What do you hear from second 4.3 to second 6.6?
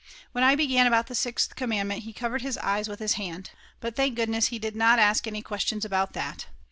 he did not ask any questions about that.